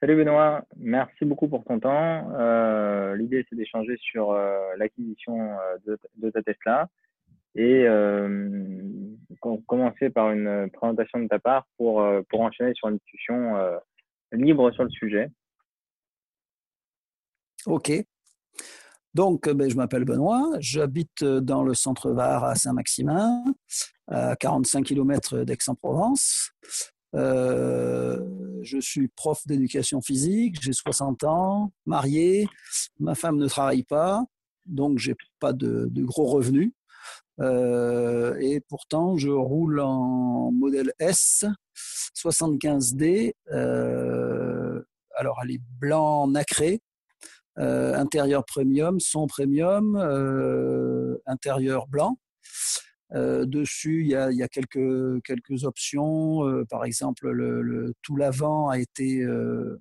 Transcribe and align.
Salut 0.00 0.14
Benoît, 0.14 0.64
merci 0.76 1.24
beaucoup 1.24 1.48
pour 1.48 1.64
ton 1.64 1.80
temps. 1.80 2.30
Euh, 2.38 3.16
L'idée, 3.16 3.44
c'est 3.48 3.56
d'échanger 3.56 3.96
sur 3.98 4.30
euh, 4.30 4.60
l'acquisition 4.76 5.58
euh, 5.88 5.96
de, 6.18 6.30
ta 6.30 6.40
Tesla 6.40 6.88
et 7.56 7.86
commencer 9.66 10.10
par 10.10 10.30
une 10.30 10.70
présentation 10.70 11.18
de 11.18 11.26
ta 11.26 11.40
part 11.40 11.66
pour, 11.76 12.06
pour 12.28 12.42
enchaîner 12.42 12.72
sur 12.74 12.88
une 12.88 12.98
discussion 12.98 13.56
libre 14.30 14.70
sur 14.70 14.84
le 14.84 14.90
sujet. 14.90 15.28
Ok. 17.66 17.90
Donc, 19.14 19.48
ben, 19.48 19.68
je 19.68 19.74
m'appelle 19.74 20.04
Benoît, 20.04 20.52
j'habite 20.60 21.24
dans 21.24 21.64
le 21.64 21.74
centre 21.74 22.12
Var 22.12 22.44
à 22.44 22.54
Saint-Maximin, 22.54 23.42
à 24.06 24.36
45 24.36 24.84
km 24.84 25.38
d'Aix-en-Provence. 25.38 26.52
Euh, 27.14 28.18
je 28.62 28.78
suis 28.78 29.08
prof 29.08 29.40
d'éducation 29.46 30.00
physique, 30.00 30.60
j'ai 30.60 30.72
60 30.72 31.24
ans, 31.24 31.72
marié, 31.86 32.48
ma 32.98 33.14
femme 33.14 33.38
ne 33.38 33.46
travaille 33.46 33.84
pas, 33.84 34.24
donc 34.66 34.98
j'ai 34.98 35.14
pas 35.40 35.52
de, 35.52 35.90
gros 36.02 36.26
revenus. 36.26 36.72
Euh, 37.40 38.36
et 38.40 38.60
pourtant, 38.60 39.16
je 39.16 39.30
roule 39.30 39.80
en 39.80 40.50
modèle 40.52 40.92
S 40.98 41.44
75D. 42.16 43.32
Euh, 43.52 44.82
alors, 45.16 45.38
elle 45.42 45.52
est 45.52 45.62
blanc 45.78 46.26
nacré, 46.28 46.80
intérieur 47.56 48.44
premium, 48.44 49.00
son 49.00 49.26
premium, 49.26 49.96
intérieur 51.26 51.86
blanc. 51.88 52.18
Euh, 53.14 53.46
dessus, 53.46 54.02
il 54.02 54.08
y 54.08 54.14
a, 54.14 54.30
il 54.30 54.36
y 54.36 54.42
a 54.42 54.48
quelques, 54.48 55.22
quelques 55.22 55.64
options. 55.64 56.46
Euh, 56.46 56.64
par 56.66 56.84
exemple, 56.84 57.30
le, 57.30 57.62
le 57.62 57.94
tout 58.02 58.16
l'avant 58.16 58.68
a 58.68 58.78
été 58.78 59.22
euh, 59.22 59.78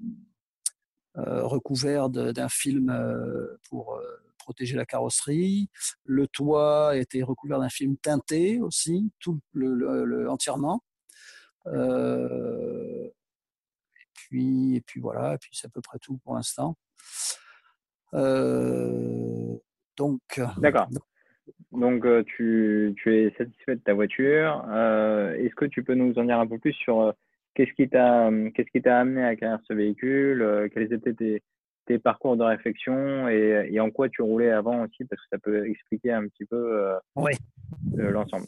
recouvert 1.16 2.10
d'un 2.10 2.50
film 2.50 2.94
pour 3.70 4.00
protéger 4.38 4.78
la 4.78 4.86
carrosserie. 4.86 5.70
Le 6.06 6.28
toit 6.28 6.92
a 6.92 6.96
été 6.96 7.24
recouvert 7.24 7.60
d'un 7.60 7.70
film 7.70 7.98
teinté 7.98 8.62
aussi, 8.62 9.12
tout 9.20 9.40
le, 9.52 9.74
le 9.74 10.30
entièrement. 10.30 10.84
et 11.66 11.70
puis, 14.14 14.76
et 14.76 14.82
puis 14.82 15.00
voilà, 15.02 15.34
et 15.34 15.38
puis 15.38 15.50
c'est 15.54 15.68
à 15.68 15.70
peu 15.70 15.82
près 15.82 15.98
tout 16.00 16.18
pour 16.20 16.36
l'instant. 16.36 16.78
donc, 19.98 20.22
d'accord. 20.58 20.88
Donc, 21.72 22.06
euh, 22.06 22.24
tu, 22.24 22.96
es 23.06 23.34
satisfait 23.38 23.76
de 23.76 23.82
ta 23.82 23.94
voiture. 23.94 24.64
Euh, 24.70 25.36
est-ce 25.36 25.56
que 25.56 25.66
tu 25.66 25.84
peux 25.84 25.96
nous 25.96 26.18
en 26.18 26.24
dire 26.24 26.40
un 26.40 26.48
peu 26.48 26.58
plus 26.58 26.74
sur 26.74 27.02
euh, 27.02 27.12
qu'est-ce 27.56 27.74
qui 27.74 27.90
t'a 27.90 28.30
qu'est-ce 28.56 28.72
qui 28.72 28.82
t'a 28.82 29.00
amené 29.00 29.24
à 29.24 29.28
acquérir 29.28 29.60
ce 29.68 29.74
véhicule 29.74 30.70
Quels 30.74 30.94
étaient 30.94 31.14
tes, 31.14 31.44
tes 31.86 32.00
parcours 32.00 32.38
de 32.38 32.44
réflexion 32.44 33.28
et, 33.28 33.80
en 33.80 33.92
quoi 33.92 34.08
tu 34.08 34.22
roulais 34.22 34.52
avant 34.52 34.84
aussi 34.84 35.04
Parce 35.06 35.22
que 35.22 35.28
ça 35.32 35.38
peut 35.40 35.68
expliquer 35.68 36.14
un 36.14 36.28
petit 36.28 36.46
peu 36.46 36.94
l'ensemble. 37.96 38.48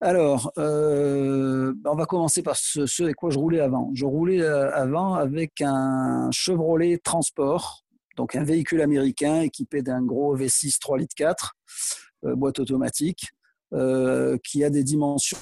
Alors, 0.00 0.52
on 0.56 1.94
va 1.94 2.06
commencer 2.06 2.42
par 2.42 2.56
ce, 2.56 2.86
ce 2.86 3.04
avec 3.04 3.14
quoi 3.14 3.30
je 3.30 3.38
roulais 3.38 3.60
avant. 3.60 3.92
Je 3.94 4.04
roulais 4.04 4.44
avant 4.44 5.14
avec 5.14 5.60
un 5.60 6.28
Chevrolet 6.32 6.98
Transport 6.98 7.83
donc 8.16 8.36
un 8.36 8.44
véhicule 8.44 8.80
américain 8.80 9.40
équipé 9.40 9.82
d'un 9.82 10.02
gros 10.02 10.36
V6 10.36 10.78
3 10.78 10.98
litres 10.98 11.14
4, 11.16 11.54
euh, 12.24 12.36
boîte 12.36 12.58
automatique, 12.58 13.28
euh, 13.72 14.38
qui 14.44 14.62
a 14.62 14.70
des 14.70 14.84
dimensions 14.84 15.38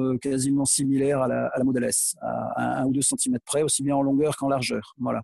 euh, 0.00 0.16
quasiment 0.16 0.64
similaires 0.64 1.20
à 1.20 1.28
la, 1.28 1.46
à 1.48 1.58
la 1.58 1.64
Model 1.64 1.84
S, 1.84 2.16
à 2.22 2.82
1 2.82 2.86
ou 2.86 2.92
2 2.92 3.00
cm 3.02 3.38
près, 3.44 3.62
aussi 3.62 3.82
bien 3.82 3.96
en 3.96 4.02
longueur 4.02 4.36
qu'en 4.36 4.48
largeur. 4.48 4.94
Voilà. 4.98 5.22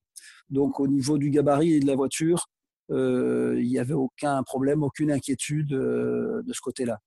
Donc 0.51 0.81
au 0.81 0.87
niveau 0.87 1.19
du 1.19 1.31
gabarit 1.31 1.75
et 1.75 1.81
de 1.81 1.87
la 1.87 1.97
voiture, 1.97 2.47
il 2.91 3.67
n'y 3.67 3.79
avait 3.79 3.95
aucun 3.95 4.43
problème, 4.43 4.83
aucune 4.83 5.11
inquiétude 5.11 5.69
de 5.69 6.53
ce 6.53 6.61
côté-là. 6.61 6.99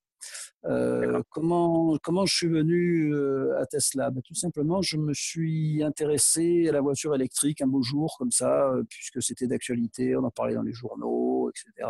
Euh, 0.66 1.22
comment, 1.30 1.98
comment 2.04 2.26
je 2.26 2.36
suis 2.36 2.48
venu 2.48 3.14
euh, 3.14 3.60
à 3.60 3.66
Tesla? 3.66 4.10
Ben, 4.10 4.22
Tout 4.22 4.34
simplement, 4.34 4.82
je 4.82 4.98
me 4.98 5.14
suis 5.14 5.84
intéressé 5.84 6.68
à 6.68 6.72
la 6.72 6.82
voiture 6.82 7.16
électrique 7.16 7.62
un 7.62 7.68
beau 7.68 7.82
jour, 7.82 8.16
comme 8.18 8.32
ça, 8.32 8.70
euh, 8.70 8.84
puisque 8.90 9.22
c'était 9.22 9.48
d'actualité, 9.48 10.16
on 10.16 10.24
en 10.24 10.32
parlait 10.32 10.56
dans 10.56 10.64
les 10.64 10.74
journaux, 10.74 11.50
etc. 11.50 11.90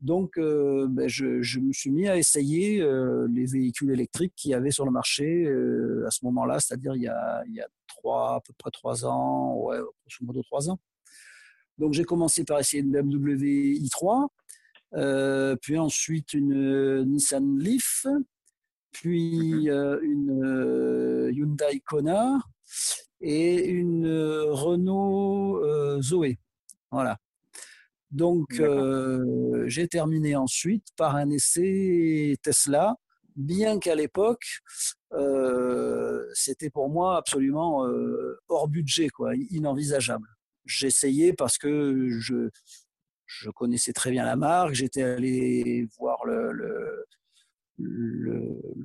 Donc, 0.00 0.34
ben, 0.36 1.08
je, 1.08 1.58
me 1.60 1.72
suis 1.72 1.90
mis 1.90 2.08
à 2.08 2.18
essayer 2.18 2.86
les 3.30 3.46
véhicules 3.46 3.90
électriques 3.90 4.34
qu'il 4.36 4.50
y 4.50 4.54
avait 4.54 4.70
sur 4.70 4.84
le 4.84 4.90
marché 4.90 5.46
à 6.06 6.10
ce 6.10 6.26
moment-là, 6.26 6.60
c'est-à-dire 6.60 6.94
il 6.94 7.02
y 7.02 7.08
a, 7.08 7.42
il 7.46 7.54
y 7.54 7.60
a 7.62 7.66
trois, 7.86 8.34
à 8.34 8.40
peu 8.40 8.52
près 8.58 8.70
trois 8.70 9.06
ans, 9.06 9.54
ouais, 9.54 9.78
grosso 9.78 10.26
modo 10.26 10.42
trois 10.42 10.68
ans. 10.68 10.78
Donc, 11.78 11.94
j'ai 11.94 12.04
commencé 12.04 12.44
par 12.44 12.60
essayer 12.60 12.82
une 12.82 12.90
BMW 12.92 13.78
i3. 13.78 14.28
Euh, 14.96 15.56
puis 15.60 15.76
ensuite 15.78 16.34
une 16.34 16.54
euh, 16.54 17.04
Nissan 17.04 17.58
Leaf, 17.58 18.06
puis 18.92 19.64
mhm. 19.64 19.68
euh, 19.68 19.98
une 20.02 21.32
Hyundai 21.34 21.80
Kona 21.84 22.38
et 23.20 23.66
une 23.66 24.06
Renault 24.06 25.60
Zoé. 26.00 26.38
Voilà. 26.90 27.18
Donc, 28.10 28.62
j'ai 29.66 29.88
terminé 29.88 30.36
ensuite 30.36 30.86
par 30.96 31.16
un 31.16 31.30
essai 31.30 32.36
Tesla, 32.42 32.94
bien 33.34 33.80
qu'à 33.80 33.96
l'époque, 33.96 34.60
c'était 36.34 36.70
pour 36.70 36.90
moi 36.90 37.16
absolument 37.16 37.84
hors 38.48 38.68
budget, 38.68 39.08
quoi, 39.08 39.34
inenvisageable. 39.50 40.28
J'essayais 40.64 41.32
parce 41.32 41.58
que 41.58 42.08
je, 42.20 42.50
je 43.26 43.50
connaissais 43.50 43.92
très 43.92 44.10
bien 44.10 44.24
la 44.24 44.36
marque. 44.36 44.74
J'étais 44.74 45.02
allé 45.02 45.88
voir 45.98 46.24
le, 46.24 47.06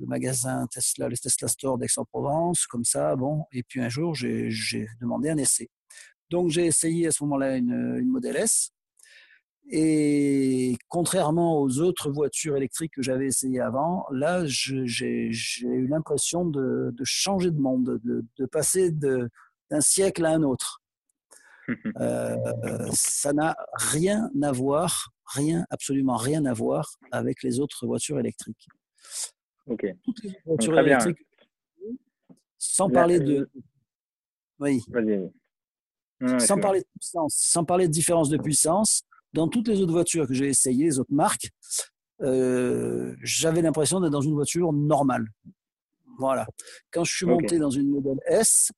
magasin 0.06 0.66
Tesla, 0.66 1.08
le 1.08 1.16
Tesla 1.16 1.48
Store 1.48 1.78
d'Aix-en-Provence, 1.78 2.66
comme 2.66 2.84
ça. 2.84 3.16
Bon, 3.16 3.44
et 3.52 3.62
puis 3.62 3.80
un 3.80 3.88
jour, 3.88 4.14
j'ai 4.14 4.50
demandé 5.00 5.30
un 5.30 5.38
essai. 5.38 5.68
Donc 6.30 6.50
j'ai 6.50 6.66
essayé 6.66 7.08
à 7.08 7.10
ce 7.10 7.22
moment-là 7.24 7.56
une, 7.56 7.98
une 8.00 8.08
Model 8.08 8.36
S. 8.36 8.72
Et 9.72 10.76
contrairement 10.88 11.60
aux 11.60 11.78
autres 11.78 12.10
voitures 12.10 12.56
électriques 12.56 12.94
que 12.94 13.02
j'avais 13.02 13.26
essayées 13.26 13.60
avant, 13.60 14.04
là, 14.10 14.42
j'ai 14.44 15.30
eu 15.62 15.86
l'impression 15.86 16.44
de, 16.44 16.92
changer 17.04 17.52
de 17.52 17.60
monde, 17.60 18.00
de, 18.02 18.24
de 18.36 18.46
passer 18.46 18.90
d'un 18.90 19.80
siècle 19.80 20.24
à 20.24 20.30
un 20.30 20.42
autre. 20.42 20.82
Euh, 22.00 22.36
ça 22.92 23.32
n'a 23.32 23.56
rien 23.74 24.30
à 24.42 24.52
voir, 24.52 25.10
rien, 25.26 25.66
absolument 25.70 26.16
rien 26.16 26.44
à 26.46 26.52
voir 26.52 26.96
avec 27.12 27.42
les 27.42 27.60
autres 27.60 27.86
voitures 27.86 28.18
électriques. 28.18 28.68
Ok. 29.66 29.86
Toutes 30.02 30.22
les 30.22 30.36
voitures 30.46 30.78
électriques, 30.78 31.18
sans 32.58 32.90
parler 32.90 33.20
de. 33.20 33.50
Oui. 34.58 34.82
sans 36.38 36.58
parler 36.58 36.80
de 36.80 36.86
puissance, 36.98 37.34
sans 37.34 37.64
parler 37.64 37.86
de 37.86 37.92
différence 37.92 38.28
de 38.28 38.36
puissance, 38.36 39.02
dans 39.32 39.48
toutes 39.48 39.68
les 39.68 39.80
autres 39.80 39.92
voitures 39.92 40.26
que 40.26 40.34
j'ai 40.34 40.48
essayées, 40.48 40.84
les 40.84 40.98
autres 40.98 41.12
marques, 41.12 41.50
euh, 42.22 43.14
j'avais 43.22 43.62
l'impression 43.62 44.00
d'être 44.00 44.12
dans 44.12 44.20
une 44.20 44.34
voiture 44.34 44.72
normale. 44.72 45.26
Voilà. 46.18 46.46
Quand 46.90 47.04
je 47.04 47.14
suis 47.14 47.26
monté 47.26 47.58
dans 47.58 47.70
une 47.70 47.88
modèle 47.88 48.18
S, 48.26 48.70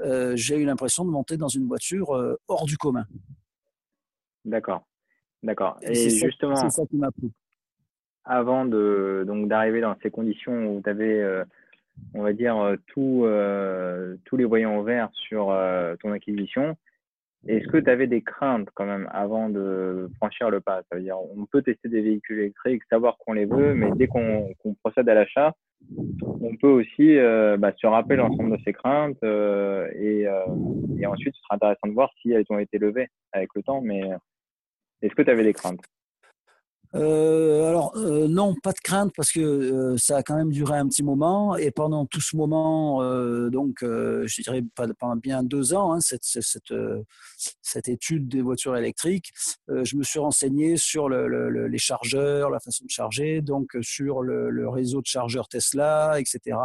euh, 0.00 0.32
j'ai 0.36 0.56
eu 0.56 0.64
l'impression 0.64 1.04
de 1.04 1.10
monter 1.10 1.36
dans 1.36 1.48
une 1.48 1.66
voiture 1.66 2.14
euh, 2.14 2.36
hors 2.48 2.66
du 2.66 2.76
commun. 2.76 3.06
D'accord, 4.44 4.86
d'accord. 5.42 5.78
Et, 5.82 6.10
justement, 6.10 6.56
c'est 6.56 6.70
ça 6.70 6.82
qui 6.86 6.96
m'a 6.96 7.10
plu. 7.10 7.30
Avant 8.24 8.64
de 8.64 9.24
donc 9.26 9.48
d'arriver 9.48 9.80
dans 9.80 9.94
ces 10.02 10.10
conditions 10.10 10.74
où 10.74 10.82
tu 10.82 10.88
avais, 10.88 11.20
euh, 11.20 11.44
on 12.14 12.22
va 12.22 12.32
dire, 12.32 12.76
tout, 12.86 13.26
tous 14.24 14.36
les 14.36 14.44
voyants 14.44 14.82
verts 14.82 15.10
sur 15.12 15.54
ton 16.00 16.12
acquisition, 16.12 16.76
est-ce 17.46 17.68
que 17.68 17.76
tu 17.76 17.90
avais 17.90 18.06
des 18.06 18.22
craintes 18.22 18.68
quand 18.74 18.86
même 18.86 19.08
avant 19.12 19.50
de 19.50 20.10
franchir 20.16 20.48
le 20.48 20.60
pas? 20.60 20.82
Ça 20.88 20.96
veut 20.96 21.02
dire, 21.02 21.18
on 21.18 21.44
peut 21.44 21.62
tester 21.62 21.88
des 21.88 22.00
véhicules 22.00 22.38
électriques, 22.38 22.82
savoir 22.88 23.18
qu'on 23.18 23.34
les 23.34 23.44
veut, 23.44 23.74
mais 23.74 23.90
dès 23.92 24.06
qu'on 24.06 24.54
procède 24.82 25.08
à 25.08 25.14
l'achat, 25.14 25.54
on 25.96 26.56
peut 26.56 26.68
aussi 26.68 27.16
euh, 27.16 27.56
bah, 27.56 27.72
se 27.76 27.86
rappeler 27.86 28.16
l'ensemble 28.16 28.56
de 28.56 28.62
ces 28.64 28.72
craintes 28.72 29.22
euh, 29.22 29.88
et, 29.94 30.26
euh, 30.26 30.44
et, 30.98 31.06
ensuite 31.06 31.34
ce 31.34 31.40
sera 31.42 31.56
intéressant 31.56 31.88
de 31.88 31.92
voir 31.92 32.10
si 32.20 32.32
elles 32.32 32.44
ont 32.50 32.58
été 32.58 32.78
levées 32.78 33.08
avec 33.32 33.50
le 33.54 33.62
temps. 33.62 33.80
Mais 33.80 34.02
est-ce 35.02 35.14
que 35.14 35.22
tu 35.22 35.30
avais 35.30 35.44
des 35.44 35.52
craintes? 35.52 35.80
Euh, 36.94 37.68
alors 37.68 37.96
euh, 37.96 38.28
non, 38.28 38.54
pas 38.54 38.72
de 38.72 38.78
crainte 38.78 39.12
parce 39.16 39.32
que 39.32 39.40
euh, 39.40 39.96
ça 39.96 40.18
a 40.18 40.22
quand 40.22 40.36
même 40.36 40.52
duré 40.52 40.78
un 40.78 40.86
petit 40.86 41.02
moment 41.02 41.56
et 41.56 41.72
pendant 41.72 42.06
tout 42.06 42.20
ce 42.20 42.36
moment, 42.36 43.02
donc 43.50 43.78
je 43.82 44.42
dirais 44.42 44.62
pendant 44.74 45.16
bien 45.16 45.42
deux 45.42 45.74
ans, 45.74 45.92
hein, 45.92 46.00
cette, 46.00 46.24
cette, 46.24 46.72
cette, 47.62 47.88
étude 47.88 48.28
des 48.28 48.42
voitures 48.42 48.76
électriques, 48.76 49.32
je 49.68 49.96
me 49.96 50.02
suis 50.02 50.18
renseigné 50.18 50.76
sur 50.76 51.08
le, 51.08 51.66
les 51.66 51.78
chargeurs, 51.78 52.50
la 52.50 52.60
façon 52.60 52.84
de 52.84 52.90
charger, 52.90 53.40
donc 53.40 53.76
sur 53.82 54.22
le, 54.22 54.68
réseau 54.68 55.00
de 55.00 55.06
chargeurs 55.06 55.48
Tesla, 55.48 56.18
etc. 56.20 56.56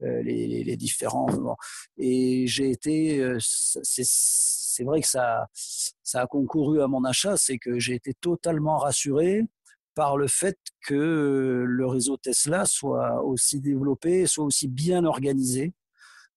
Les, 0.00 0.64
les, 0.64 0.76
différents 0.76 1.56
et 1.96 2.46
j'ai 2.46 2.70
été 2.70 3.38
c'est 3.40 4.04
vrai 4.82 5.00
que 5.00 5.06
ça, 5.06 5.46
a 6.14 6.26
concouru 6.26 6.82
à 6.82 6.88
mon 6.88 7.04
achat, 7.04 7.36
c'est 7.36 7.58
que 7.58 7.78
j'ai 7.78 7.94
été 7.94 8.14
totalement 8.14 8.78
rassuré 8.78 9.42
par 9.94 10.16
le 10.16 10.26
fait 10.26 10.58
que 10.84 11.64
le 11.66 11.86
réseau 11.86 12.16
Tesla 12.16 12.64
soit 12.64 13.22
aussi 13.22 13.60
développé, 13.60 14.26
soit 14.26 14.44
aussi 14.44 14.66
bien 14.66 15.04
organisé, 15.04 15.72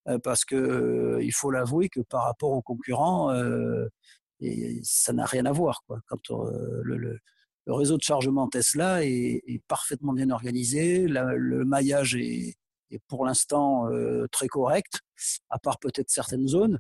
euh, 0.07 0.19
parce 0.19 0.45
que 0.45 0.56
euh, 0.56 1.24
il 1.24 1.34
faut 1.34 1.51
l'avouer 1.51 1.89
que 1.89 2.01
par 2.01 2.24
rapport 2.25 2.51
aux 2.51 2.62
concurrents, 2.62 3.31
euh, 3.31 3.88
ça 4.83 5.13
n'a 5.13 5.25
rien 5.25 5.45
à 5.45 5.51
voir. 5.51 5.83
Quand 6.07 6.30
le, 6.83 7.19
réseau 7.66 7.98
de 7.98 8.04
chargement 8.04 8.48
Tesla 8.48 9.04
est, 9.04 9.62
parfaitement 9.68 10.13
bien 10.13 10.30
organisé, 10.30 11.07
le 11.07 11.66
maillage 11.66 12.16
est 12.16 12.56
pour 13.07 13.25
l'instant 13.25 13.90
très 14.31 14.48
correct, 14.48 15.01
à 15.50 15.57
part 15.57 15.80
peut-être 15.80 16.10
certaines 16.10 16.48
zones. 16.48 16.80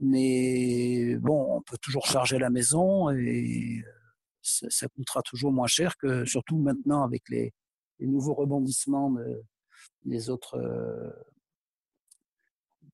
Mais 0.00 1.16
bon, 1.16 1.56
on 1.56 1.62
peut 1.62 1.78
toujours 1.80 2.06
charger 2.06 2.38
la 2.38 2.50
maison 2.50 3.10
et 3.10 3.82
ça, 4.42 4.88
coûtera 4.88 5.22
toujours 5.22 5.52
moins 5.52 5.66
cher 5.66 5.96
que, 5.96 6.24
surtout 6.24 6.58
maintenant 6.58 7.02
avec 7.02 7.22
les, 7.28 7.52
nouveaux 8.00 8.34
rebondissements 8.34 9.16
des 10.04 10.28
autres, 10.28 10.58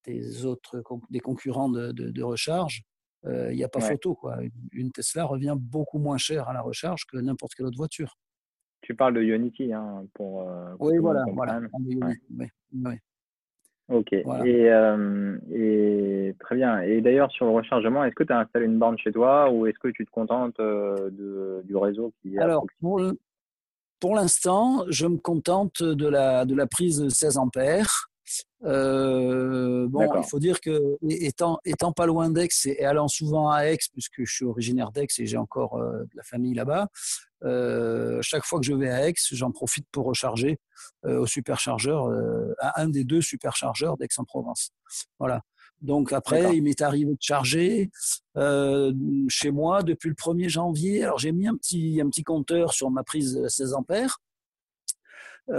des 0.04 0.44
autres 0.44 0.82
des 1.10 1.20
concurrents 1.20 1.70
de, 1.70 2.22
recharge. 2.22 2.82
Il 3.24 3.56
n'y 3.56 3.64
a 3.64 3.68
pas 3.68 3.80
photo. 3.80 4.14
Quoi. 4.14 4.38
Une 4.72 4.92
Tesla 4.92 5.24
revient 5.24 5.56
beaucoup 5.58 5.98
moins 5.98 6.18
cher 6.18 6.48
à 6.48 6.52
la 6.52 6.60
recharge 6.60 7.06
que 7.06 7.16
n'importe 7.16 7.54
quelle 7.54 7.66
autre 7.66 7.78
voiture. 7.78 8.16
Tu 8.82 8.94
parles 8.94 9.14
de 9.14 9.22
Unity 9.22 9.72
hein, 9.72 10.06
pour, 10.14 10.48
Oui, 10.78 10.98
voilà. 10.98 11.24
voilà. 11.34 11.60
Ok. 13.90 14.12
Et, 14.12 14.24
euh, 14.46 15.36
et, 15.52 16.34
très 16.38 16.54
bien. 16.54 16.80
Et 16.80 17.00
d'ailleurs, 17.00 17.30
sur 17.32 17.46
le 17.46 17.50
rechargement, 17.50 18.04
est-ce 18.04 18.14
que 18.14 18.22
tu 18.22 18.32
as 18.32 18.38
installé 18.38 18.66
une 18.66 18.78
borne 18.78 18.96
chez 18.98 19.12
toi 19.12 19.50
ou 19.50 19.66
est-ce 19.66 19.78
que 19.78 19.88
tu 19.88 20.06
te 20.06 20.10
contentes 20.10 20.60
euh, 20.60 21.10
de, 21.10 21.62
du 21.64 21.76
réseau 21.76 22.12
qui 22.22 22.36
est 22.36 22.38
Alors, 22.38 22.64
pour, 22.80 23.02
pour 23.98 24.14
l'instant, 24.14 24.84
je 24.88 25.06
me 25.06 25.18
contente 25.18 25.82
de 25.82 26.08
la, 26.08 26.44
de 26.44 26.54
la 26.54 26.66
prise 26.66 27.08
16 27.08 27.38
ampères. 27.38 28.09
Euh, 28.64 29.86
bon, 29.88 30.08
il 30.16 30.24
faut 30.24 30.38
dire 30.38 30.60
que 30.60 30.96
étant, 31.08 31.58
étant 31.64 31.92
pas 31.92 32.06
loin 32.06 32.30
d'Aix 32.30 32.48
et, 32.66 32.84
allant 32.84 33.08
souvent 33.08 33.50
à 33.50 33.64
Aix, 33.64 33.78
puisque 33.92 34.24
je 34.24 34.32
suis 34.32 34.44
originaire 34.44 34.92
d'Aix 34.92 35.08
et 35.18 35.26
j'ai 35.26 35.38
encore 35.38 35.78
de 35.78 36.16
la 36.16 36.22
famille 36.22 36.54
là-bas, 36.54 36.88
euh, 37.44 38.20
chaque 38.22 38.44
fois 38.44 38.60
que 38.60 38.66
je 38.66 38.74
vais 38.74 38.90
à 38.90 39.08
Aix, 39.08 39.14
j'en 39.32 39.50
profite 39.50 39.86
pour 39.90 40.06
recharger 40.06 40.58
euh, 41.06 41.20
au 41.20 41.26
superchargeur, 41.26 42.06
euh, 42.06 42.54
à 42.58 42.82
un 42.82 42.88
des 42.88 43.04
deux 43.04 43.22
superchargeurs 43.22 43.96
d'Aix-en-Provence. 43.96 44.70
Voilà. 45.18 45.42
Donc 45.80 46.12
après, 46.12 46.54
il 46.56 46.62
m'est 46.62 46.82
arrivé 46.82 47.12
de 47.12 47.22
charger 47.22 47.90
chez 48.36 49.50
moi 49.50 49.82
depuis 49.82 50.10
le 50.10 50.14
1er 50.14 50.48
janvier. 50.48 51.04
Alors 51.04 51.18
j'ai 51.18 51.32
mis 51.32 51.48
un 51.48 51.56
petit, 51.56 52.00
un 52.02 52.10
petit 52.10 52.22
compteur 52.22 52.74
sur 52.74 52.90
ma 52.90 53.02
prise 53.02 53.40
16 53.48 53.72
ampères. 53.72 54.18
Mmh 55.48 55.52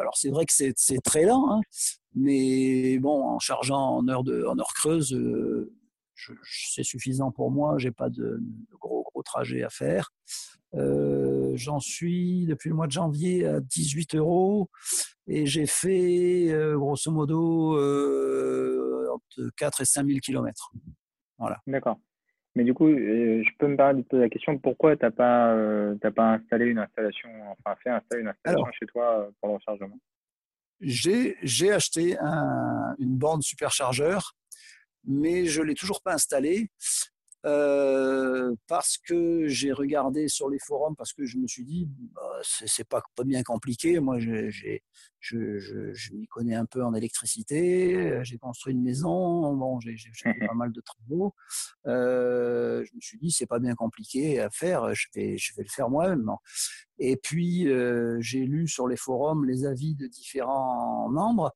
alors 0.00 0.16
c'est 0.16 0.30
vrai 0.30 0.46
que 0.46 0.52
c'est 0.52 1.02
très 1.02 1.24
lent, 1.24 1.50
hein, 1.50 1.60
mais 2.14 2.98
bon, 2.98 3.24
en 3.24 3.38
chargeant 3.38 3.96
en 3.96 4.08
heure, 4.08 4.24
de, 4.24 4.44
en 4.44 4.58
heure 4.58 4.72
creuse, 4.74 5.18
c'est 6.44 6.82
suffisant 6.82 7.30
pour 7.30 7.50
moi. 7.50 7.78
J'ai 7.78 7.90
pas 7.90 8.08
de, 8.08 8.38
de, 8.40 8.76
gros 8.80 9.02
gros 9.02 9.22
trajets 9.22 9.62
à 9.62 9.70
faire. 9.70 10.10
Euh, 10.74 11.52
j'en 11.54 11.80
suis 11.80 12.46
depuis 12.46 12.68
le 12.68 12.74
mois 12.74 12.86
de 12.86 12.92
janvier 12.92 13.46
à 13.46 13.60
18 13.60 14.16
euros 14.16 14.68
et 15.26 15.46
j'ai 15.46 15.66
fait 15.66 16.50
euh, 16.50 16.76
grosso 16.76 17.10
modo 17.10 17.74
euh, 17.78 19.08
entre 19.14 19.50
4 19.56 19.80
et 19.80 19.84
5 19.86 20.06
000 20.06 20.18
km. 20.20 20.72
Voilà. 21.38 21.58
D'accord. 21.66 21.98
Mais 22.58 22.64
du 22.64 22.74
coup, 22.74 22.88
je 22.88 23.56
peux 23.56 23.68
me 23.68 23.76
permettre 23.76 23.98
de 23.98 24.02
poser 24.02 24.22
la 24.22 24.28
question 24.28 24.58
pourquoi 24.58 24.96
tu 24.96 25.04
n'as 25.04 25.12
pas, 25.12 25.54
pas 26.10 26.32
installé 26.32 26.64
une 26.66 26.80
installation, 26.80 27.28
enfin 27.52 27.76
fait 27.80 27.90
installer 27.90 28.22
une 28.22 28.28
installation 28.28 28.66
chez 28.72 28.86
toi 28.86 29.30
pour 29.40 29.50
le 29.50 29.54
rechargement? 29.54 29.96
J'ai 30.80 31.72
acheté 31.72 32.18
un, 32.18 32.96
une 32.98 33.16
borne 33.16 33.42
superchargeur, 33.42 34.34
mais 35.04 35.44
je 35.44 35.62
ne 35.62 35.66
l'ai 35.66 35.74
toujours 35.74 36.02
pas 36.02 36.14
installée 36.14 36.68
euh, 37.46 38.54
parce 38.66 38.98
que 38.98 39.46
j'ai 39.46 39.72
regardé 39.72 40.28
sur 40.28 40.50
les 40.50 40.58
forums, 40.58 40.96
parce 40.96 41.12
que 41.12 41.24
je 41.24 41.38
me 41.38 41.46
suis 41.46 41.64
dit, 41.64 41.88
bah, 42.14 42.40
c'est 42.42 42.88
pas, 42.88 43.02
pas 43.14 43.24
bien 43.24 43.42
compliqué. 43.42 44.00
Moi, 44.00 44.18
je, 44.18 44.50
je, 44.50 44.78
je, 45.20 46.12
m'y 46.14 46.26
connais 46.26 46.54
un 46.54 46.66
peu 46.66 46.82
en 46.84 46.94
électricité. 46.94 48.20
J'ai 48.24 48.38
construit 48.38 48.72
une 48.72 48.82
maison. 48.82 49.54
Bon, 49.54 49.78
j'ai 49.80 49.96
fait 50.14 50.34
pas 50.46 50.54
mal 50.54 50.72
de 50.72 50.80
travaux. 50.80 51.34
Euh, 51.86 52.84
je 52.84 52.94
me 52.94 53.00
suis 53.00 53.18
dit, 53.18 53.30
c'est 53.30 53.46
pas 53.46 53.60
bien 53.60 53.74
compliqué 53.74 54.40
à 54.40 54.50
faire. 54.50 54.94
Je 54.94 55.06
vais, 55.14 55.38
je 55.38 55.54
vais 55.54 55.62
le 55.62 55.70
faire 55.70 55.88
moi-même. 55.90 56.30
Et 56.98 57.16
puis, 57.16 57.68
euh, 57.68 58.18
j'ai 58.20 58.44
lu 58.44 58.66
sur 58.66 58.88
les 58.88 58.96
forums 58.96 59.44
les 59.44 59.64
avis 59.64 59.94
de 59.94 60.06
différents 60.06 61.08
membres. 61.08 61.54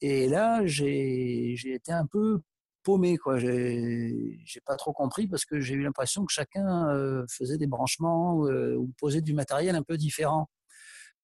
Et 0.00 0.28
là, 0.28 0.64
j'ai 0.66 1.54
été 1.64 1.92
un 1.92 2.06
peu 2.06 2.40
paumé 2.84 3.16
quoi. 3.16 3.38
J'ai 3.38 4.60
pas 4.64 4.76
trop 4.76 4.92
compris 4.92 5.26
parce 5.26 5.44
que 5.44 5.60
j'ai 5.60 5.74
eu 5.74 5.82
l'impression 5.82 6.24
que 6.24 6.32
chacun 6.32 6.88
euh, 6.90 7.24
faisait 7.28 7.58
des 7.58 7.66
branchements 7.66 8.46
euh, 8.46 8.76
ou 8.76 8.92
posait 8.98 9.22
du 9.22 9.34
matériel 9.34 9.74
un 9.74 9.82
peu 9.82 9.96
différent. 9.96 10.48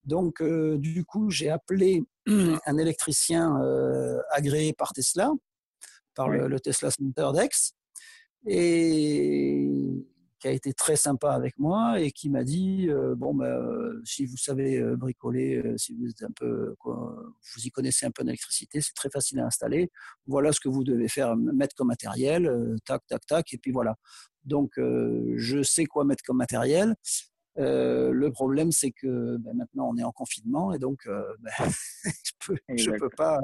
Donc 0.04 0.40
euh, 0.40 0.78
du 0.78 1.04
coup, 1.04 1.30
j'ai 1.30 1.50
appelé 1.50 2.02
un 2.26 2.78
électricien 2.78 3.60
agréé 4.32 4.72
par 4.72 4.92
Tesla, 4.92 5.30
par 6.14 6.28
le, 6.28 6.48
le, 6.48 6.58
Tesla 6.58 6.90
Center 6.90 7.30
d'Aix, 7.34 7.72
et 8.46 9.68
qui 10.40 10.48
a 10.48 10.52
été 10.52 10.72
très 10.72 10.96
sympa 10.96 11.32
avec 11.32 11.58
moi 11.58 12.00
et 12.00 12.10
qui 12.10 12.30
m'a 12.30 12.42
dit 12.42 12.88
euh, 12.88 13.14
bon 13.14 13.34
ben 13.34 13.44
euh, 13.44 14.00
si 14.04 14.24
vous 14.24 14.38
savez 14.38 14.78
euh, 14.78 14.96
bricoler, 14.96 15.62
si 15.76 15.94
vous 15.94 16.08
êtes 16.08 16.22
un 16.22 16.32
peu 16.34 16.74
vous 16.84 17.62
y 17.62 17.70
connaissez 17.70 18.06
un 18.06 18.10
peu 18.10 18.24
d'électricité, 18.24 18.80
c'est 18.80 18.94
très 18.94 19.10
facile 19.10 19.38
à 19.40 19.46
installer. 19.46 19.90
Voilà 20.26 20.52
ce 20.52 20.60
que 20.60 20.68
vous 20.68 20.82
devez 20.82 21.08
faire 21.08 21.36
mettre 21.36 21.76
comme 21.76 21.88
matériel, 21.88 22.50
tac 22.84 23.06
tac 23.06 23.24
tac 23.26 23.52
et 23.52 23.58
puis 23.58 23.70
voilà. 23.70 23.96
Donc 24.44 24.72
je 24.78 25.62
sais 25.62 25.84
quoi 25.84 26.04
mettre 26.04 26.24
comme 26.24 26.38
matériel. 26.38 26.94
le 27.56 28.28
problème, 28.30 28.72
c'est 28.72 28.92
que 28.92 29.36
ben, 29.36 29.54
maintenant 29.54 29.90
on 29.90 29.96
est 29.98 30.04
en 30.04 30.12
confinement 30.12 30.72
et 30.72 30.78
donc 30.78 31.06
ben, 31.40 31.70
je 32.76 32.90
ne 32.90 32.98
peux, 32.98 33.10
pas 33.10 33.38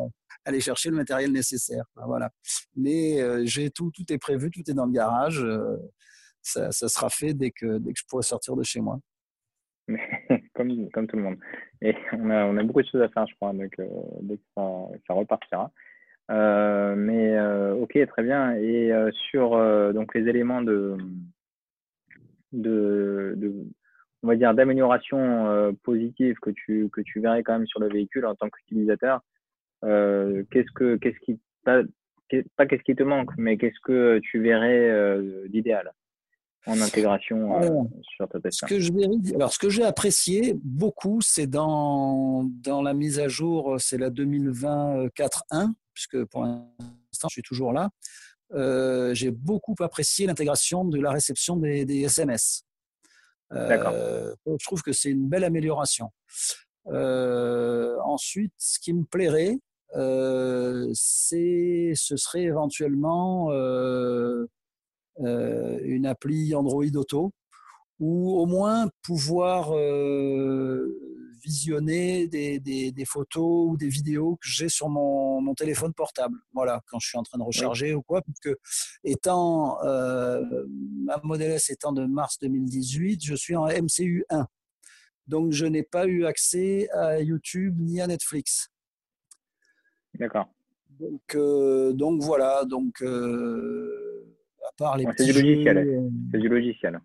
aller 0.47 0.61
chercher 0.61 0.89
le 0.89 0.97
matériel 0.97 1.31
nécessaire. 1.31 1.85
Voilà. 2.07 2.31
Mais 2.75 3.47
j'ai 3.47 3.71
tout, 3.71 3.91
tout 3.91 4.11
est 4.11 4.19
prévu, 4.19 4.51
tout 4.51 4.69
est 4.71 4.75
dans 4.75 4.87
le 4.87 4.93
garage 4.93 5.45
ça, 6.47 6.89
sera 6.89 7.09
fait 7.09 7.35
dès 7.35 7.51
que, 7.51 7.79
dès 7.79 7.93
que 7.93 7.99
je 7.99 8.05
pourrai 8.09 8.23
sortir 8.23 8.57
de 8.57 8.63
chez 8.63 8.81
moi. 8.81 8.99
comme, 10.55 10.91
comme 10.91 11.07
tout 11.07 11.17
le 11.17 11.23
monde. 11.23 11.39
Et 11.83 11.95
on 12.13 12.31
a, 12.31 12.45
on 12.47 12.57
a 12.57 12.63
beaucoup 12.63 12.83
de 12.83 12.89
choses 12.89 13.03
à 13.03 13.09
faire, 13.09 13.27
je 13.27 13.35
crois, 13.37 13.53
donc, 13.53 13.73
euh, 13.79 13.87
dès 14.23 14.37
que 14.37 14.43
ça, 14.57 15.15
repartira. 15.15 15.71
Euh, 16.31 16.97
mais 16.97 17.37
euh, 17.37 17.75
ok, 17.75 17.99
très 18.09 18.23
bien. 18.23 18.55
Et 18.57 18.91
sur 19.31 19.51
donc 19.93 20.15
les 20.15 20.29
éléments 20.29 20.63
de, 20.63 20.97
de, 22.53 23.37
on 24.23 24.29
va 24.29 24.37
dire 24.37 24.55
d'amélioration 24.55 25.73
positive 25.85 26.37
que 26.43 26.51
tu 26.51 26.89
que 26.91 27.01
tu 27.01 27.21
verrais 27.21 27.45
quand 27.45 27.59
même 27.59 27.67
sur 27.67 27.81
le 27.81 27.89
véhicule 27.89 28.27
en 28.27 28.35
tant 28.35 28.49
qu'utilisateur, 28.51 29.21
qu'est-ce 29.83 30.73
que 30.75 30.97
qu'est-ce 30.97 31.19
qui 31.21 31.39
pas 31.63 31.85
qu'est-ce 32.29 32.83
qui 32.83 32.97
te 32.97 33.05
manque, 33.05 33.31
mais 33.39 33.57
qu'est-ce 33.57 33.79
que 33.85 34.19
tu 34.19 34.41
verrais 34.41 35.21
d'idéal? 35.49 35.93
En 36.67 36.81
intégration 36.81 37.63
euh, 37.63 37.83
sur 38.03 38.29
ta 38.29 38.39
Ce 38.51 38.67
que 38.67 38.81
je 38.81 38.93
alors, 39.35 39.53
ce 39.53 39.59
que 39.59 39.69
j'ai 39.69 39.85
apprécié 39.85 40.57
beaucoup, 40.63 41.21
c'est 41.21 41.47
dans, 41.47 42.45
dans 42.63 42.83
la 42.83 42.93
mise 42.93 43.21
à 43.21 43.29
jour, 43.29 43.75
euh, 43.75 43.79
c'est 43.79 43.99
la 43.99 44.11
2020 44.11 45.07
4.1, 45.17 45.73
puisque 45.95 46.25
pour 46.25 46.43
l'instant, 46.43 47.29
je 47.29 47.35
suis 47.35 47.43
toujours 47.43 47.73
là. 47.73 47.91
Euh, 48.55 49.15
j'ai 49.15 49.31
beaucoup 49.31 49.75
apprécié 49.81 50.27
l'intégration 50.27 50.85
de 50.85 51.01
la 51.01 51.11
réception 51.11 51.57
des, 51.57 51.85
des 51.85 52.03
SMS. 52.03 52.65
Euh, 53.53 54.35
je 54.47 54.65
trouve 54.65 54.83
que 54.83 54.93
c'est 54.93 55.11
une 55.11 55.29
belle 55.29 55.45
amélioration. 55.45 56.11
ensuite, 56.87 58.53
ce 58.59 58.79
qui 58.81 58.93
me 58.93 59.05
plairait, 59.05 59.59
c'est, 60.95 61.93
ce 61.95 62.17
serait 62.17 62.43
éventuellement 62.43 63.51
une 65.19 66.07
appli 66.07 66.55
Android 66.55 66.85
Auto 66.95 67.33
ou 67.99 68.39
au 68.39 68.47
moins 68.47 68.89
pouvoir 69.03 69.73
visionner 71.47 72.27
des, 72.27 72.59
des, 72.59 73.05
photos 73.05 73.71
ou 73.71 73.77
des 73.77 73.89
vidéos 73.89 74.37
que 74.37 74.49
j'ai 74.49 74.69
sur 74.69 74.89
mon, 74.89 75.41
mon, 75.41 75.55
téléphone 75.55 75.95
portable. 75.95 76.37
Voilà, 76.53 76.83
quand 76.89 76.99
je 76.99 77.09
suis 77.09 77.19
en 77.19 77.23
train 77.23 77.39
de 77.39 77.45
recharger 77.45 77.95
ou 77.95 78.03
quoi. 78.03 78.21
Puisque 78.23 78.51
étant, 79.05 79.83
euh, 79.85 80.43
ma 81.05 81.21
Model 81.23 81.53
S 81.53 81.71
étant 81.71 81.93
de 81.93 82.05
mars 82.05 82.39
2018, 82.41 83.25
je 83.25 83.35
suis 83.35 83.55
en 83.55 83.67
MCU 83.67 84.25
1. 84.29 84.47
Donc, 85.29 85.53
je 85.53 85.67
n'ai 85.67 85.83
pas 85.83 86.07
eu 86.07 86.25
accès 86.25 86.89
à 86.91 87.21
YouTube 87.21 87.77
ni 87.81 88.01
à 88.01 88.07
Netflix. 88.07 88.69
D'accord. 90.15 90.49
Donc, 90.91 91.35
euh, 91.35 91.93
donc 91.93 92.23
voilà. 92.23 92.65
Donc, 92.65 93.03
euh, 93.03 94.06
part 94.77 94.97
les. 94.97 95.07
c'est 95.17 95.25
du 95.25 95.33
logiciel. 95.33 96.11
C'est 96.33 96.39
du 96.39 96.49
logiciel. 96.49 97.01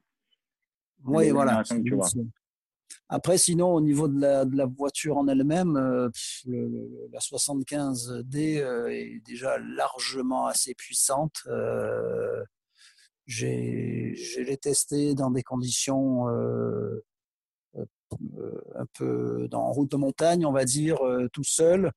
Oui, 1.05 1.29
voilà. 1.31 1.63
Tu 1.63 1.95
vois. 1.95 2.07
Après, 3.09 3.37
sinon, 3.37 3.73
au 3.73 3.81
niveau 3.81 4.07
de 4.07 4.21
la, 4.21 4.45
de 4.45 4.55
la 4.55 4.65
voiture 4.65 5.17
en 5.17 5.27
elle-même, 5.27 5.75
euh, 5.75 6.09
la 7.11 7.19
75D 7.19 8.59
euh, 8.59 8.87
est 8.87 9.21
déjà 9.25 9.57
largement 9.59 10.47
assez 10.47 10.73
puissante. 10.73 11.43
Euh, 11.47 12.43
j'ai 13.25 14.15
l'ai 14.37 14.57
testé 14.57 15.13
dans 15.13 15.29
des 15.31 15.43
conditions 15.43 16.27
un 18.75 18.85
peu 18.93 19.47
dans 19.49 19.71
route 19.71 19.91
de 19.91 19.97
montagne, 19.97 20.45
on 20.45 20.51
va 20.51 20.65
dire, 20.65 20.99
tout 21.31 21.43
seul. 21.43 21.91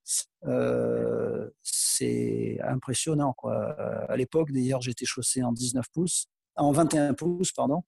C'est 1.96 2.58
impressionnant. 2.62 3.32
Quoi. 3.34 3.72
À 4.08 4.16
l'époque, 4.16 4.50
d'ailleurs, 4.50 4.80
j'étais 4.80 5.04
chaussé 5.04 5.42
en 5.42 5.52
19 5.52 5.86
pouces, 5.92 6.28
en 6.56 6.72
21 6.72 7.14
pouces, 7.14 7.52
pardon. 7.52 7.82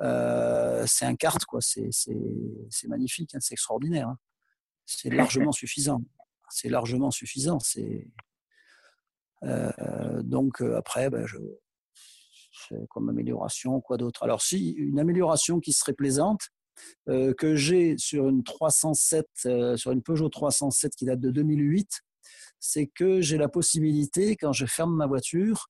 Euh, 0.00 0.84
c'est 0.86 1.04
un 1.04 1.16
kart, 1.16 1.44
quoi. 1.44 1.60
C'est, 1.60 1.90
magnifique, 2.86 3.34
hein, 3.34 3.38
c'est 3.40 3.54
extraordinaire. 3.54 4.08
Hein. 4.08 4.18
C'est 4.86 5.10
largement 5.10 5.52
suffisant. 5.52 6.02
C'est 6.50 6.68
largement 6.68 7.10
suffisant. 7.10 7.58
C'est 7.60 8.10
euh, 9.44 10.22
donc 10.22 10.62
euh, 10.62 10.76
après, 10.76 11.10
ben, 11.10 11.26
je, 11.26 11.38
comme 12.90 13.08
amélioration, 13.08 13.80
quoi 13.80 13.96
d'autre. 13.96 14.22
Alors 14.22 14.42
si 14.42 14.70
une 14.70 14.98
amélioration 14.98 15.60
qui 15.60 15.72
serait 15.72 15.92
plaisante, 15.92 16.48
que 17.06 17.56
j'ai 17.56 17.98
sur 17.98 18.28
une 18.28 18.44
307, 18.44 19.26
sur 19.76 19.90
une 19.90 20.00
Peugeot 20.00 20.28
307 20.28 20.94
qui 20.94 21.06
date 21.06 21.18
de 21.18 21.32
2008, 21.32 22.04
c'est 22.60 22.86
que 22.86 23.20
j'ai 23.20 23.38
la 23.38 23.48
possibilité, 23.48 24.36
quand 24.36 24.52
je 24.52 24.66
ferme 24.66 24.94
ma 24.94 25.06
voiture, 25.06 25.68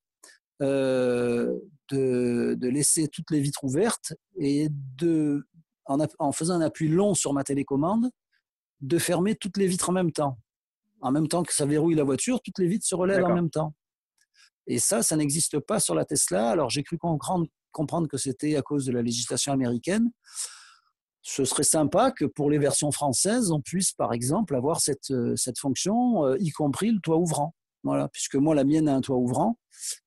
euh, 0.61 1.55
de, 1.91 2.57
de, 2.59 2.69
laisser 2.69 3.07
toutes 3.09 3.31
les 3.31 3.41
vitres 3.41 3.63
ouvertes 3.63 4.13
et 4.41 4.69
de, 4.71 5.47
en, 5.87 5.99
en, 6.19 6.33
faisant 6.33 6.55
un 6.55 6.61
appui 6.61 6.89
long 6.89 7.15
sur 7.15 7.33
ma 7.33 7.45
télécommande, 7.45 8.11
de 8.81 8.99
fermer 8.99 9.37
toutes 9.37 9.57
les 9.57 9.67
vitres 9.67 9.91
en 9.91 9.93
même 9.93 10.13
temps. 10.13 10.39
En 11.01 11.13
même 11.13 11.29
temps 11.29 11.45
que 11.45 11.55
ça 11.55 11.65
verrouille 11.65 11.95
la 11.95 12.03
voiture, 12.03 12.41
toutes 12.43 12.59
les 12.59 12.67
vitres 12.67 12.87
se 12.87 12.95
relèvent 12.95 13.25
en 13.25 13.35
même 13.35 13.51
temps. 13.51 13.75
Et 14.67 14.79
ça, 14.79 15.03
ça 15.03 15.17
n'existe 15.17 15.61
pas 15.61 15.81
sur 15.81 15.95
la 15.95 16.05
Tesla. 16.05 16.51
Alors 16.51 16.71
j'ai 16.71 16.83
cru 16.83 16.99
comprendre, 16.99 17.47
comprendre 17.73 18.09
que 18.09 18.17
c'était 18.17 18.57
à 18.57 18.63
cause 18.63 18.85
de 18.85 18.93
la 18.93 19.03
législation 19.03 19.53
américaine. 19.53 20.11
Ce 21.23 21.45
serait 21.45 21.65
sympa 21.65 22.11
que 22.11 22.25
pour 22.25 22.51
les 22.51 22.59
versions 22.59 22.93
françaises, 22.93 23.51
on 23.51 23.61
puisse 23.61 23.93
par 23.93 24.13
exemple 24.13 24.55
avoir 24.55 24.81
cette, 24.81 25.13
cette 25.37 25.59
fonction, 25.59 26.25
euh, 26.25 26.37
y 26.39 26.51
compris 26.51 26.91
le 26.91 27.01
toit 27.01 27.19
ouvrant. 27.19 27.55
Voilà, 27.85 28.09
puisque 28.09 28.35
moi, 28.35 28.55
la 28.55 28.65
mienne 28.65 28.89
a 28.89 28.95
un 28.95 29.01
toit 29.01 29.17
ouvrant. 29.17 29.59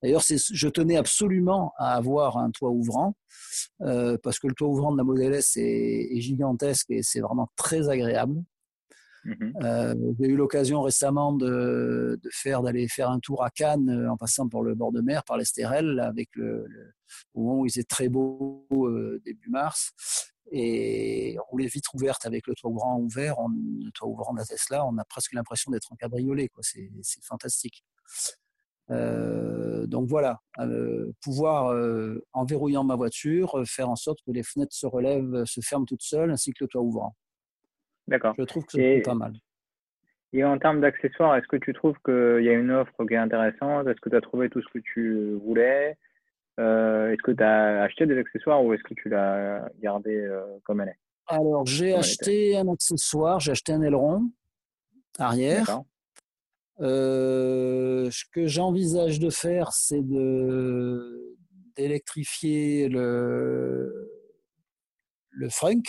D'ailleurs, 0.01 0.21
je 0.21 0.67
tenais 0.67 0.97
absolument 0.97 1.73
à 1.77 1.95
avoir 1.95 2.37
un 2.37 2.51
toit 2.51 2.69
ouvrant, 2.69 3.15
euh, 3.81 4.17
parce 4.21 4.39
que 4.39 4.47
le 4.47 4.53
toit 4.53 4.67
ouvrant 4.67 4.91
de 4.91 4.97
la 4.97 5.03
Model 5.03 5.33
S 5.33 5.53
est, 5.55 6.19
gigantesque 6.19 6.89
et 6.89 7.01
c'est 7.01 7.21
vraiment 7.21 7.49
très 7.55 7.89
agréable. 7.89 8.43
Mhm. 9.23 9.53
Euh, 9.63 9.95
j'ai 10.19 10.27
eu 10.27 10.35
l'occasion 10.35 10.81
récemment 10.81 11.31
de, 11.31 12.19
faire 12.31 12.63
d'aller 12.63 12.87
faire 12.87 13.09
un 13.09 13.19
tour 13.19 13.43
à 13.43 13.51
Cannes 13.51 13.89
euh, 13.89 14.11
en 14.11 14.17
passant 14.17 14.49
par 14.49 14.63
le 14.63 14.73
bord 14.73 14.91
de 14.91 15.01
mer, 15.01 15.23
par 15.23 15.37
l'Estérel, 15.37 15.99
avec 15.99 16.29
le, 16.33 16.65
au 17.35 17.43
moment 17.43 17.59
où 17.61 17.65
il 17.65 17.69
était 17.69 17.83
très 17.83 18.09
beau 18.09 18.67
début 19.23 19.49
mars 19.49 19.93
et 20.51 21.37
rouler 21.47 21.67
vitre 21.67 21.95
ouverte 21.95 22.25
avec 22.25 22.45
le 22.47 22.53
toit 22.55 22.69
ouvrant 22.69 22.99
ouvert, 22.99 23.35
le 23.47 23.89
toit 23.91 24.07
ouvrant 24.07 24.33
de 24.33 24.39
la 24.39 24.45
Tesla, 24.45 24.85
on 24.85 24.97
a 24.97 25.05
presque 25.05 25.33
l'impression 25.33 25.71
d'être 25.71 25.91
en 25.91 25.95
cabriolet. 25.95 26.49
C'est, 26.61 26.89
fantastique. 27.23 27.83
Euh, 28.89 29.87
donc 29.87 30.09
voilà, 30.09 30.41
euh, 30.59 31.13
pouvoir, 31.23 31.71
euh, 31.71 32.21
en 32.33 32.43
verrouillant 32.43 32.83
ma 32.83 32.95
voiture, 32.95 33.63
faire 33.65 33.89
en 33.89 33.95
sorte 33.95 34.19
que 34.25 34.31
les 34.31 34.43
fenêtres 34.43 34.75
se 34.75 34.85
relèvent, 34.85 35.45
se 35.45 35.61
ferment 35.61 35.85
toutes 35.85 36.01
seules, 36.01 36.31
ainsi 36.31 36.51
que 36.51 36.65
le 36.65 36.67
toit 36.67 36.81
ouvrant. 36.81 37.15
D'accord. 38.07 38.35
Je 38.37 38.43
trouve 38.43 38.65
que 38.65 38.73
c'est 38.73 39.01
pas 39.05 39.15
mal. 39.15 39.33
Et 40.33 40.43
en 40.43 40.57
termes 40.57 40.81
d'accessoires, 40.81 41.35
est-ce 41.35 41.47
que 41.47 41.57
tu 41.57 41.73
trouves 41.73 41.97
qu'il 42.05 42.43
y 42.43 42.49
a 42.49 42.53
une 42.53 42.71
offre 42.71 43.05
qui 43.05 43.13
est 43.13 43.17
intéressante? 43.17 43.87
Est-ce 43.87 43.99
que 44.01 44.09
tu 44.09 44.15
as 44.15 44.21
trouvé 44.21 44.49
tout 44.49 44.61
ce 44.61 44.67
que 44.73 44.79
tu 44.79 45.33
voulais? 45.35 45.97
Euh, 46.59 47.11
est-ce 47.11 47.21
que 47.23 47.31
tu 47.31 47.43
as 47.43 47.83
acheté 47.83 48.05
des 48.05 48.17
accessoires 48.17 48.63
ou 48.63 48.73
est-ce 48.73 48.83
que 48.83 48.93
tu 48.93 49.09
l'as 49.09 49.69
gardé 49.79 50.15
euh, 50.15 50.41
comme 50.63 50.81
elle 50.81 50.89
est? 50.89 50.99
Alors, 51.27 51.65
j'ai 51.65 51.93
acheté 51.93 52.57
un 52.57 52.67
accessoire, 52.67 53.39
j'ai 53.39 53.51
acheté 53.51 53.73
un 53.73 53.81
aileron 53.81 54.29
arrière. 55.17 55.81
Euh, 56.79 58.09
ce 58.11 58.23
que 58.31 58.47
j'envisage 58.47 59.19
de 59.19 59.29
faire, 59.29 59.71
c'est 59.71 60.01
de 60.01 61.37
d'électrifier 61.77 62.89
le, 62.89 64.11
le 65.29 65.49
frunk 65.49 65.87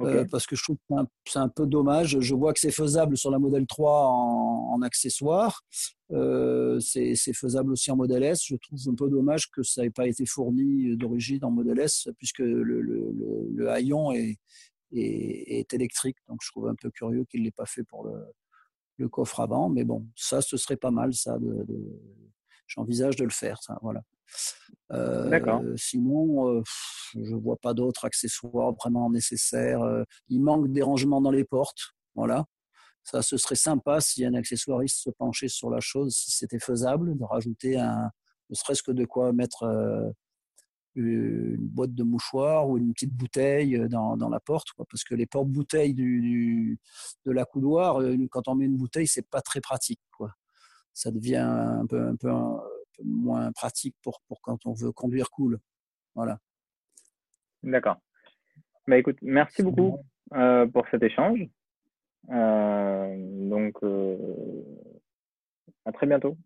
euh, 0.00 0.24
parce 0.30 0.46
que 0.46 0.56
je 0.56 0.62
trouve 0.62 0.76
que 0.76 0.94
c'est 1.26 1.38
un, 1.38 1.48
peu 1.48 1.66
dommage. 1.66 2.18
Je 2.20 2.34
vois 2.34 2.52
que 2.52 2.60
c'est 2.60 2.70
faisable 2.70 3.16
sur 3.16 3.30
la 3.30 3.38
Model 3.38 3.66
3 3.66 4.06
en, 4.06 4.72
en 4.74 4.82
accessoires. 4.82 5.62
Euh, 6.12 6.80
c'est 6.80 7.14
faisable 7.32 7.72
aussi 7.72 7.90
en 7.90 7.96
Model 7.96 8.22
S. 8.22 8.44
Je 8.46 8.56
trouve 8.56 8.78
un 8.88 8.94
peu 8.94 9.08
dommage 9.08 9.50
que 9.50 9.62
ça 9.62 9.82
n'ait 9.82 9.90
pas 9.90 10.06
été 10.06 10.26
fourni 10.26 10.96
d'origine 10.96 11.44
en 11.44 11.50
Model 11.50 11.78
S, 11.80 12.08
puisque 12.18 12.40
le, 12.40 12.62
le, 12.62 13.12
le, 13.54 13.70
haillon 13.70 14.12
est, 14.12 14.38
est, 14.92 15.72
électrique. 15.72 16.16
Donc 16.28 16.40
je 16.42 16.50
trouve 16.50 16.68
un 16.68 16.74
peu 16.74 16.90
curieux 16.90 17.24
qu'il 17.24 17.40
ne 17.40 17.46
l'ait 17.46 17.52
pas 17.52 17.66
fait 17.66 17.84
pour 17.84 18.06
le, 18.06 19.08
coffre 19.08 19.40
avant. 19.40 19.68
Mais 19.68 19.84
bon, 19.84 20.06
ça, 20.14 20.42
ce 20.42 20.56
serait 20.56 20.76
pas 20.76 20.90
mal. 20.90 21.14
ça. 21.14 21.38
De, 21.38 21.66
J'envisage 22.66 23.16
de 23.16 23.24
le 23.24 23.30
faire. 23.30 23.60
Ça, 23.62 23.78
voilà. 23.82 24.02
Euh, 24.92 25.76
sinon, 25.76 26.48
euh, 26.48 26.62
je 27.14 27.34
vois 27.34 27.56
pas 27.56 27.74
d'autres 27.74 28.04
accessoires 28.04 28.72
vraiment 28.72 29.10
nécessaires. 29.10 29.82
Euh, 29.82 30.04
il 30.28 30.42
manque 30.42 30.70
des 30.72 30.82
rangements 30.82 31.20
dans 31.20 31.30
les 31.30 31.44
portes. 31.44 31.94
Voilà. 32.14 32.44
Ça, 33.02 33.22
ce 33.22 33.36
serait 33.36 33.56
sympa 33.56 34.00
si 34.00 34.24
un 34.24 34.34
accessoiriste 34.34 34.98
se 34.98 35.10
penchait 35.10 35.48
sur 35.48 35.70
la 35.70 35.80
chose, 35.80 36.14
si 36.14 36.30
c'était 36.32 36.58
faisable, 36.58 37.16
de 37.16 37.24
rajouter 37.24 37.78
un, 37.78 38.10
ne 38.50 38.54
serait-ce 38.54 38.82
que 38.82 38.92
de 38.92 39.04
quoi 39.04 39.32
mettre 39.32 39.64
une 40.94 41.56
boîte 41.68 41.94
de 41.94 42.02
mouchoirs 42.02 42.68
ou 42.68 42.76
une 42.76 42.92
petite 42.92 43.14
bouteille 43.14 43.88
dans, 43.88 44.16
dans 44.16 44.28
la 44.28 44.40
porte, 44.40 44.68
parce 44.76 45.04
que 45.04 45.14
les 45.14 45.26
portes-bouteilles 45.26 45.94
du, 45.94 46.78
de 47.24 47.32
la 47.32 47.44
couloir, 47.44 48.02
quand 48.30 48.48
on 48.48 48.54
met 48.54 48.66
une 48.66 48.76
bouteille, 48.76 49.06
c'est 49.06 49.26
pas 49.28 49.40
très 49.40 49.60
pratique. 49.60 50.00
Quoi. 50.10 50.34
Ça 50.92 51.10
devient 51.10 51.36
un 51.36 51.86
peu, 51.86 52.00
un 52.00 52.16
peu 52.16 52.30
moins 53.04 53.52
pratique 53.52 53.96
pour, 54.02 54.20
pour 54.26 54.40
quand 54.42 54.66
on 54.66 54.72
veut 54.72 54.92
conduire 54.92 55.30
cool. 55.30 55.58
Voilà. 56.14 56.38
D'accord. 57.62 57.96
Bah, 58.86 58.96
écoute, 58.96 59.18
merci 59.22 59.62
beaucoup 59.62 59.98
euh, 60.34 60.66
pour 60.66 60.86
cet 60.90 61.02
échange. 61.02 61.40
Euh, 62.30 63.14
donc, 63.48 63.76
euh, 63.82 64.16
à 65.84 65.92
très 65.92 66.06
bientôt. 66.06 66.36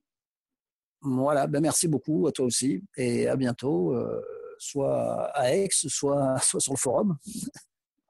Voilà, 1.01 1.47
ben 1.47 1.61
merci 1.61 1.87
beaucoup 1.87 2.27
à 2.27 2.33
toi 2.33 2.47
aussi 2.47 2.83
et 2.97 3.29
à 3.29 3.37
bientôt, 3.37 3.95
soit 4.59 5.27
à 5.37 5.53
Aix, 5.55 5.69
soit, 5.71 6.39
soit 6.41 6.61
sur 6.61 6.73
le 6.73 6.79
forum. 6.79 7.17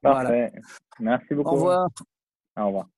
Parfait. 0.01 0.53
Merci 1.01 1.35
beaucoup. 1.35 1.51
Au 1.51 1.55
revoir. 1.55 1.89
Au 2.57 2.67
revoir. 2.67 2.89